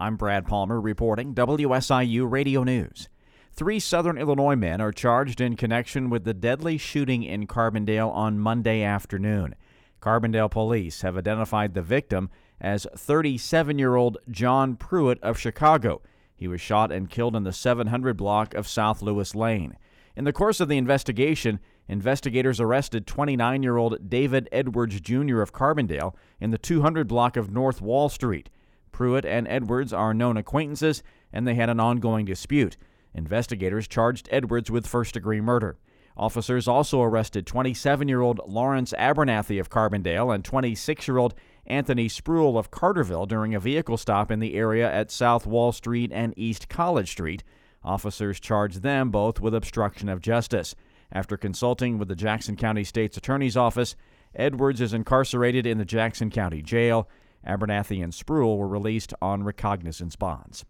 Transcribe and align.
I'm 0.00 0.16
Brad 0.16 0.46
Palmer 0.46 0.80
reporting 0.80 1.34
WSIU 1.34 2.28
Radio 2.30 2.64
News. 2.64 3.10
Three 3.52 3.78
Southern 3.78 4.16
Illinois 4.16 4.56
men 4.56 4.80
are 4.80 4.92
charged 4.92 5.42
in 5.42 5.56
connection 5.56 6.08
with 6.08 6.24
the 6.24 6.32
deadly 6.32 6.78
shooting 6.78 7.22
in 7.22 7.46
Carbondale 7.46 8.10
on 8.10 8.38
Monday 8.38 8.82
afternoon. 8.82 9.54
Carbondale 10.00 10.50
police 10.50 11.02
have 11.02 11.18
identified 11.18 11.74
the 11.74 11.82
victim 11.82 12.30
as 12.62 12.86
37 12.96 13.78
year 13.78 13.94
old 13.94 14.16
John 14.30 14.74
Pruitt 14.74 15.22
of 15.22 15.38
Chicago. 15.38 16.00
He 16.34 16.48
was 16.48 16.62
shot 16.62 16.90
and 16.90 17.10
killed 17.10 17.36
in 17.36 17.42
the 17.42 17.52
700 17.52 18.16
block 18.16 18.54
of 18.54 18.66
South 18.66 19.02
Lewis 19.02 19.34
Lane. 19.34 19.76
In 20.16 20.24
the 20.24 20.32
course 20.32 20.60
of 20.60 20.68
the 20.68 20.78
investigation, 20.78 21.60
investigators 21.88 22.58
arrested 22.58 23.06
29 23.06 23.62
year 23.62 23.76
old 23.76 24.08
David 24.08 24.48
Edwards 24.50 24.98
Jr. 24.98 25.42
of 25.42 25.52
Carbondale 25.52 26.14
in 26.40 26.52
the 26.52 26.58
200 26.58 27.06
block 27.06 27.36
of 27.36 27.52
North 27.52 27.82
Wall 27.82 28.08
Street. 28.08 28.48
Pruitt 28.92 29.24
and 29.24 29.46
Edwards 29.48 29.92
are 29.92 30.14
known 30.14 30.36
acquaintances, 30.36 31.02
and 31.32 31.46
they 31.46 31.54
had 31.54 31.70
an 31.70 31.80
ongoing 31.80 32.24
dispute. 32.24 32.76
Investigators 33.14 33.88
charged 33.88 34.28
Edwards 34.30 34.70
with 34.70 34.86
first 34.86 35.14
degree 35.14 35.40
murder. 35.40 35.78
Officers 36.16 36.68
also 36.68 37.02
arrested 37.02 37.46
27 37.46 38.08
year 38.08 38.20
old 38.20 38.40
Lawrence 38.46 38.92
Abernathy 38.98 39.60
of 39.60 39.70
Carbondale 39.70 40.34
and 40.34 40.44
26 40.44 41.08
year 41.08 41.18
old 41.18 41.34
Anthony 41.66 42.08
Spruill 42.08 42.58
of 42.58 42.70
Carterville 42.70 43.26
during 43.26 43.54
a 43.54 43.60
vehicle 43.60 43.96
stop 43.96 44.30
in 44.30 44.40
the 44.40 44.54
area 44.54 44.92
at 44.92 45.10
South 45.10 45.46
Wall 45.46 45.72
Street 45.72 46.10
and 46.12 46.34
East 46.36 46.68
College 46.68 47.10
Street. 47.10 47.44
Officers 47.82 48.40
charged 48.40 48.82
them 48.82 49.10
both 49.10 49.40
with 49.40 49.54
obstruction 49.54 50.08
of 50.08 50.20
justice. 50.20 50.74
After 51.12 51.36
consulting 51.36 51.98
with 51.98 52.08
the 52.08 52.16
Jackson 52.16 52.56
County 52.56 52.84
State's 52.84 53.16
Attorney's 53.16 53.56
Office, 53.56 53.96
Edwards 54.34 54.80
is 54.80 54.92
incarcerated 54.92 55.66
in 55.66 55.78
the 55.78 55.84
Jackson 55.84 56.30
County 56.30 56.62
Jail. 56.62 57.08
Abernathy 57.46 58.02
and 58.02 58.12
Spruill 58.12 58.58
were 58.58 58.68
released 58.68 59.14
on 59.22 59.44
recognizance 59.44 60.16
bonds. 60.16 60.64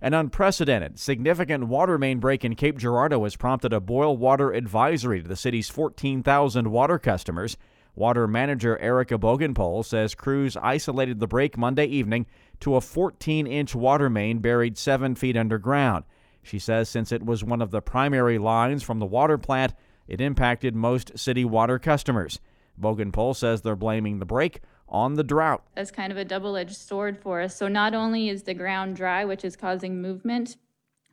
An 0.00 0.12
unprecedented, 0.12 0.98
significant 0.98 1.68
water 1.68 1.98
main 1.98 2.18
break 2.18 2.44
in 2.44 2.54
Cape 2.54 2.78
Girardeau 2.78 3.24
has 3.24 3.36
prompted 3.36 3.72
a 3.72 3.80
boil 3.80 4.16
water 4.16 4.52
advisory 4.52 5.22
to 5.22 5.28
the 5.28 5.36
city's 5.36 5.70
14,000 5.70 6.70
water 6.70 6.98
customers. 6.98 7.56
Water 7.94 8.28
manager 8.28 8.78
Erica 8.78 9.16
Bogenpohl 9.16 9.82
says 9.84 10.14
crews 10.14 10.56
isolated 10.58 11.18
the 11.18 11.26
break 11.26 11.56
Monday 11.56 11.86
evening 11.86 12.26
to 12.60 12.76
a 12.76 12.80
14 12.82 13.46
inch 13.46 13.74
water 13.74 14.10
main 14.10 14.40
buried 14.40 14.76
seven 14.76 15.14
feet 15.14 15.36
underground. 15.36 16.04
She 16.42 16.58
says 16.58 16.90
since 16.90 17.10
it 17.10 17.24
was 17.24 17.42
one 17.42 17.62
of 17.62 17.70
the 17.70 17.80
primary 17.80 18.36
lines 18.36 18.82
from 18.82 18.98
the 18.98 19.06
water 19.06 19.38
plant, 19.38 19.72
it 20.06 20.20
impacted 20.20 20.76
most 20.76 21.18
city 21.18 21.44
water 21.44 21.78
customers. 21.78 22.38
Bogenpohl 22.78 23.34
says 23.34 23.62
they're 23.62 23.74
blaming 23.74 24.18
the 24.18 24.26
break 24.26 24.60
on 24.88 25.14
the 25.14 25.24
drought. 25.24 25.62
That's 25.74 25.90
kind 25.90 26.12
of 26.12 26.18
a 26.18 26.24
double 26.24 26.56
edged 26.56 26.76
sword 26.76 27.18
for 27.18 27.40
us. 27.40 27.56
So 27.56 27.68
not 27.68 27.94
only 27.94 28.28
is 28.28 28.44
the 28.44 28.54
ground 28.54 28.96
dry, 28.96 29.24
which 29.24 29.44
is 29.44 29.56
causing 29.56 30.00
movement, 30.00 30.56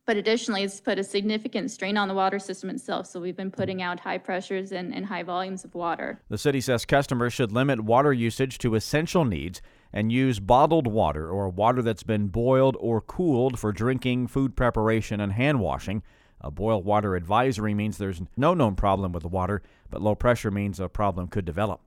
but 0.06 0.18
additionally, 0.18 0.64
it's 0.64 0.82
put 0.82 1.00
a 1.00 1.04
significant 1.04 1.72
strain 1.72 1.96
on 1.96 2.10
the 2.10 2.14
water 2.14 2.38
system 2.38 2.70
itself. 2.70 3.08
So 3.08 3.22
we've 3.22 3.38
been 3.38 3.52
putting 3.52 3.82
out 3.82 4.02
high 4.02 4.18
pressures 4.18 4.74
and, 4.74 4.94
and 4.94 5.06
high 5.06 5.24
volumes 5.24 5.64
of 5.64 5.74
water. 5.76 6.22
The 6.28 6.38
city 6.38 6.60
says 6.60 6.84
customers 6.84 7.32
should 7.32 7.54
limit 7.54 7.86
water 7.86 8.12
usage 8.12 8.58
to 8.60 8.76
essential 8.76 9.24
needs 9.24 9.62
and 9.94 10.12
use 10.12 10.42
bottled 10.42 10.88
water 10.88 11.30
or 11.30 11.48
water 11.48 11.82
that's 11.82 12.04
been 12.04 12.28
boiled 12.28 12.76
or 12.82 13.00
cooled 13.00 13.58
for 13.58 13.72
drinking, 13.72 14.28
food 14.28 14.58
preparation, 14.58 15.22
and 15.22 15.32
hand 15.32 15.62
washing. 15.62 16.04
A 16.42 16.52
boil 16.52 16.84
water 16.84 17.16
advisory 17.16 17.74
means 17.74 17.98
there's 17.98 18.22
no 18.36 18.54
known 18.54 18.76
problem 18.76 19.14
with 19.14 19.24
the 19.24 19.30
water, 19.30 19.62
but 19.90 20.02
low 20.02 20.16
pressure 20.16 20.52
means 20.52 20.82
a 20.82 20.90
problem 20.90 21.30
could 21.30 21.46
develop. 21.46 21.80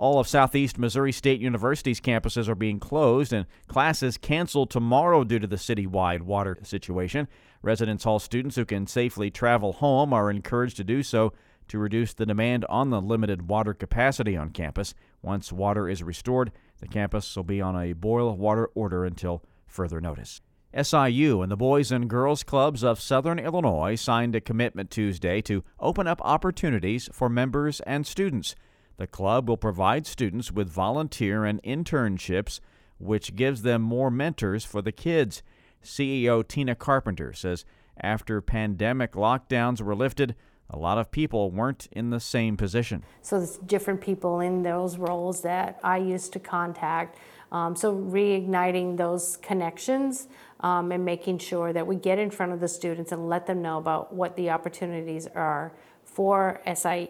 All 0.00 0.18
of 0.18 0.26
Southeast 0.26 0.78
Missouri 0.78 1.12
State 1.12 1.42
University's 1.42 2.00
campuses 2.00 2.48
are 2.48 2.54
being 2.54 2.80
closed 2.80 3.34
and 3.34 3.44
classes 3.68 4.16
canceled 4.16 4.70
tomorrow 4.70 5.24
due 5.24 5.38
to 5.38 5.46
the 5.46 5.56
citywide 5.56 6.22
water 6.22 6.56
situation. 6.62 7.28
Residence 7.60 8.04
Hall 8.04 8.18
students 8.18 8.56
who 8.56 8.64
can 8.64 8.86
safely 8.86 9.30
travel 9.30 9.74
home 9.74 10.14
are 10.14 10.30
encouraged 10.30 10.78
to 10.78 10.84
do 10.84 11.02
so 11.02 11.34
to 11.68 11.78
reduce 11.78 12.14
the 12.14 12.24
demand 12.24 12.64
on 12.70 12.88
the 12.88 12.98
limited 12.98 13.50
water 13.50 13.74
capacity 13.74 14.38
on 14.38 14.52
campus. 14.52 14.94
Once 15.20 15.52
water 15.52 15.86
is 15.86 16.02
restored, 16.02 16.50
the 16.78 16.88
campus 16.88 17.36
will 17.36 17.44
be 17.44 17.60
on 17.60 17.76
a 17.76 17.92
boil 17.92 18.34
water 18.34 18.70
order 18.74 19.04
until 19.04 19.42
further 19.66 20.00
notice. 20.00 20.40
SIU 20.74 21.42
and 21.42 21.52
the 21.52 21.58
Boys 21.58 21.92
and 21.92 22.08
Girls 22.08 22.42
Clubs 22.42 22.82
of 22.82 23.02
Southern 23.02 23.38
Illinois 23.38 23.96
signed 23.96 24.34
a 24.34 24.40
commitment 24.40 24.90
Tuesday 24.90 25.42
to 25.42 25.62
open 25.78 26.06
up 26.06 26.22
opportunities 26.24 27.10
for 27.12 27.28
members 27.28 27.80
and 27.80 28.06
students. 28.06 28.54
The 29.00 29.06
club 29.06 29.48
will 29.48 29.56
provide 29.56 30.06
students 30.06 30.52
with 30.52 30.68
volunteer 30.68 31.46
and 31.46 31.62
internships, 31.62 32.60
which 32.98 33.34
gives 33.34 33.62
them 33.62 33.80
more 33.80 34.10
mentors 34.10 34.66
for 34.66 34.82
the 34.82 34.92
kids. 34.92 35.42
CEO 35.82 36.46
Tina 36.46 36.74
Carpenter 36.74 37.32
says 37.32 37.64
after 37.98 38.42
pandemic 38.42 39.12
lockdowns 39.12 39.80
were 39.80 39.94
lifted, 39.94 40.34
a 40.68 40.78
lot 40.78 40.98
of 40.98 41.10
people 41.10 41.50
weren't 41.50 41.88
in 41.92 42.10
the 42.10 42.20
same 42.20 42.58
position. 42.58 43.02
So 43.22 43.38
there's 43.38 43.56
different 43.56 44.02
people 44.02 44.40
in 44.40 44.64
those 44.64 44.98
roles 44.98 45.40
that 45.40 45.80
I 45.82 45.96
used 45.96 46.34
to 46.34 46.38
contact. 46.38 47.16
Um, 47.50 47.74
so 47.76 47.96
reigniting 47.96 48.98
those 48.98 49.38
connections 49.38 50.28
um, 50.60 50.92
and 50.92 51.06
making 51.06 51.38
sure 51.38 51.72
that 51.72 51.86
we 51.86 51.96
get 51.96 52.18
in 52.18 52.30
front 52.30 52.52
of 52.52 52.60
the 52.60 52.68
students 52.68 53.12
and 53.12 53.30
let 53.30 53.46
them 53.46 53.62
know 53.62 53.78
about 53.78 54.12
what 54.12 54.36
the 54.36 54.50
opportunities 54.50 55.26
are 55.28 55.72
for 56.04 56.60
SI 56.74 57.08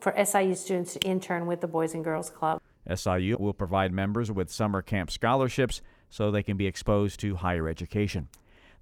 for 0.00 0.14
SIU 0.24 0.54
students 0.54 0.94
to 0.94 1.00
intern 1.00 1.46
with 1.46 1.60
the 1.60 1.68
Boys 1.68 1.94
and 1.94 2.04
Girls 2.04 2.30
Club. 2.30 2.60
SIU 2.94 3.36
will 3.38 3.52
provide 3.52 3.92
members 3.92 4.32
with 4.32 4.50
summer 4.50 4.82
camp 4.82 5.10
scholarships 5.10 5.82
so 6.08 6.30
they 6.30 6.42
can 6.42 6.56
be 6.56 6.66
exposed 6.66 7.20
to 7.20 7.36
higher 7.36 7.68
education. 7.68 8.28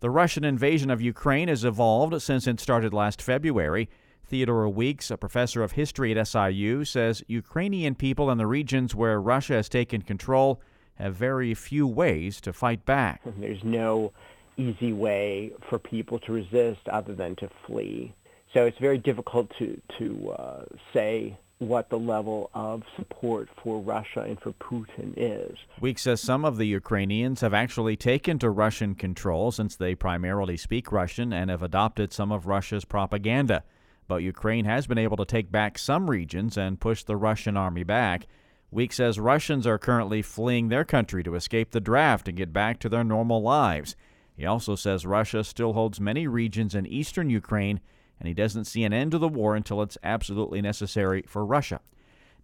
The 0.00 0.10
Russian 0.10 0.44
invasion 0.44 0.90
of 0.90 1.00
Ukraine 1.00 1.48
has 1.48 1.64
evolved 1.64 2.20
since 2.22 2.46
it 2.46 2.60
started 2.60 2.92
last 2.92 3.22
February. 3.22 3.88
Theodore 4.24 4.68
Weeks, 4.68 5.10
a 5.10 5.16
professor 5.16 5.62
of 5.62 5.72
history 5.72 6.16
at 6.16 6.28
SIU, 6.28 6.84
says 6.84 7.22
Ukrainian 7.28 7.94
people 7.94 8.30
in 8.30 8.38
the 8.38 8.46
regions 8.46 8.94
where 8.94 9.20
Russia 9.20 9.54
has 9.54 9.68
taken 9.68 10.02
control 10.02 10.60
have 10.96 11.14
very 11.14 11.54
few 11.54 11.86
ways 11.86 12.40
to 12.42 12.52
fight 12.52 12.84
back. 12.84 13.22
There's 13.38 13.64
no 13.64 14.12
easy 14.56 14.92
way 14.92 15.52
for 15.68 15.78
people 15.78 16.18
to 16.20 16.32
resist 16.32 16.88
other 16.88 17.14
than 17.14 17.36
to 17.36 17.48
flee. 17.66 18.14
So 18.52 18.64
it's 18.64 18.78
very 18.78 18.98
difficult 18.98 19.50
to, 19.58 19.80
to 19.98 20.30
uh, 20.30 20.64
say 20.92 21.36
what 21.58 21.88
the 21.88 21.98
level 21.98 22.50
of 22.52 22.82
support 22.96 23.48
for 23.62 23.80
Russia 23.80 24.20
and 24.20 24.38
for 24.40 24.52
Putin 24.52 25.14
is. 25.16 25.56
Weeks 25.80 26.02
says 26.02 26.20
some 26.20 26.44
of 26.44 26.58
the 26.58 26.66
Ukrainians 26.66 27.40
have 27.40 27.54
actually 27.54 27.96
taken 27.96 28.38
to 28.40 28.50
Russian 28.50 28.94
control 28.94 29.50
since 29.50 29.74
they 29.74 29.94
primarily 29.94 30.56
speak 30.56 30.92
Russian 30.92 31.32
and 31.32 31.48
have 31.48 31.62
adopted 31.62 32.12
some 32.12 32.30
of 32.30 32.46
Russia's 32.46 32.84
propaganda. 32.84 33.62
But 34.06 34.16
Ukraine 34.16 34.66
has 34.66 34.86
been 34.86 34.98
able 34.98 35.16
to 35.16 35.24
take 35.24 35.50
back 35.50 35.78
some 35.78 36.10
regions 36.10 36.56
and 36.58 36.78
push 36.78 37.02
the 37.02 37.16
Russian 37.16 37.56
army 37.56 37.84
back. 37.84 38.26
Weeks 38.70 38.96
says 38.96 39.18
Russians 39.18 39.66
are 39.66 39.78
currently 39.78 40.20
fleeing 40.20 40.68
their 40.68 40.84
country 40.84 41.22
to 41.22 41.34
escape 41.34 41.70
the 41.70 41.80
draft 41.80 42.28
and 42.28 42.36
get 42.36 42.52
back 42.52 42.78
to 42.80 42.88
their 42.88 43.04
normal 43.04 43.40
lives. 43.40 43.96
He 44.36 44.44
also 44.44 44.74
says 44.74 45.06
Russia 45.06 45.42
still 45.42 45.72
holds 45.72 45.98
many 45.98 46.26
regions 46.26 46.74
in 46.74 46.86
eastern 46.86 47.30
Ukraine 47.30 47.80
and 48.18 48.28
he 48.28 48.34
doesn't 48.34 48.64
see 48.64 48.84
an 48.84 48.92
end 48.92 49.12
to 49.12 49.18
the 49.18 49.28
war 49.28 49.54
until 49.54 49.82
it's 49.82 49.98
absolutely 50.02 50.62
necessary 50.62 51.22
for 51.26 51.44
Russia. 51.44 51.80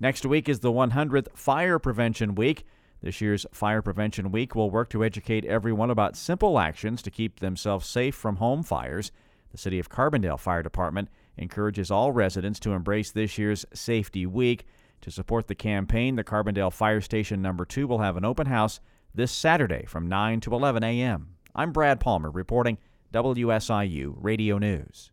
Next 0.00 0.27
week 0.27 0.49
is 0.49 0.60
the 0.60 0.72
100th 0.72 1.28
Fire 1.37 1.78
Prevention 1.78 2.34
Week. 2.34 2.65
This 3.03 3.21
year's 3.21 3.47
Fire 3.53 3.82
Prevention 3.82 4.31
Week 4.31 4.55
will 4.55 4.71
work 4.71 4.91
to 4.91 5.05
educate 5.05 5.44
everyone 5.44 5.91
about 5.91 6.16
simple 6.16 6.59
actions 6.59 7.03
to 7.03 7.11
keep 7.11 7.41
themselves 7.41 7.87
safe 7.87 8.15
from 8.15 8.37
home 8.37 8.62
fires. 8.62 9.11
The 9.50 9.59
City 9.59 9.78
of 9.78 9.91
Carbondale 9.91 10.38
Fire 10.38 10.62
Department 10.62 11.09
encourages 11.37 11.91
all 11.91 12.12
residents 12.12 12.61
to 12.61 12.72
embrace 12.72 13.11
this 13.11 13.38
year's 13.38 13.66
Safety 13.75 14.27
Week. 14.27 14.66
To 15.03 15.11
support 15.11 15.49
the 15.49 15.55
campaign, 15.55 16.16
the 16.16 16.25
Carbondale 16.25 16.72
Fire 16.72 17.00
Station 17.00 17.43
number 17.43 17.65
2 17.65 17.87
will 17.87 17.99
have 17.99 18.16
an 18.16 18.25
open 18.25 18.47
house 18.47 18.81
this 19.15 19.32
Saturday 19.32 19.84
from 19.87 20.09
9 20.09 20.41
to 20.41 20.55
11 20.55 20.84
a.m. 20.84 21.34
I'm 21.55 21.72
Brad 21.72 22.00
Palmer 22.00 22.31
reporting 22.31 22.79
WSIU 23.12 24.14
Radio 24.17 24.58
News. 24.58 25.11